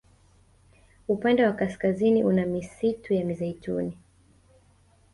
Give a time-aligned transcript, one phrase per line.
[1.07, 3.97] Upande wa kaskazini una misistu ya mizeituni